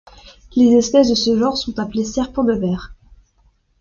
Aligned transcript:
Les 0.55 0.69
espèces 0.73 1.09
de 1.09 1.13
ce 1.13 1.37
genre 1.37 1.55
sont 1.59 1.77
appelées 1.77 2.05
Serpents 2.05 2.43
de 2.43 2.55
verre. 2.55 2.95